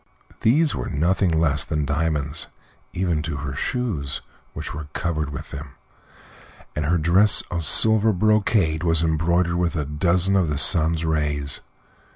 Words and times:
These 0.39 0.73
were 0.73 0.89
nothing 0.89 1.29
less 1.29 1.63
than 1.63 1.85
diamonds, 1.85 2.47
even 2.91 3.21
to 3.21 3.37
her 3.37 3.53
shoes, 3.53 4.21
which 4.53 4.73
were 4.73 4.87
covered 4.93 5.29
with 5.29 5.51
them, 5.51 5.73
and 6.75 6.85
her 6.85 6.97
dress 6.97 7.43
of 7.51 7.67
silver 7.67 8.11
brocade 8.11 8.81
was 8.81 9.03
embroidered 9.03 9.53
with 9.57 9.75
a 9.75 9.85
dozen 9.85 10.35
of 10.35 10.49
the 10.49 10.57
sun's 10.57 11.05
rays. 11.05 11.61